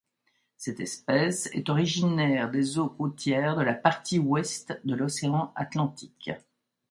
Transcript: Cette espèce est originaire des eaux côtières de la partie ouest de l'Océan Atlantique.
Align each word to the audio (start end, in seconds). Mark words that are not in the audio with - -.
Cette 0.57 0.79
espèce 0.79 1.45
est 1.53 1.69
originaire 1.69 2.49
des 2.49 2.79
eaux 2.79 2.89
côtières 2.89 3.55
de 3.55 3.61
la 3.61 3.75
partie 3.75 4.17
ouest 4.17 4.73
de 4.83 4.95
l'Océan 4.95 5.53
Atlantique. 5.55 6.31